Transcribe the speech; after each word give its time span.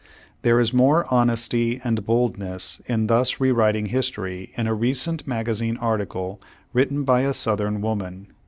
There 0.41 0.59
is 0.59 0.73
more 0.73 1.05
honesty 1.13 1.79
and 1.83 2.03
boldness 2.03 2.81
in 2.87 3.05
thus 3.05 3.39
rewriting 3.39 3.85
history 3.85 4.51
in 4.57 4.65
a 4.65 4.73
recent 4.73 5.27
magazine 5.27 5.77
article 5.77 6.41
written 6.73 7.03
by 7.03 7.21
a 7.21 7.33
Southern 7.33 7.81
woman. 7.81 8.33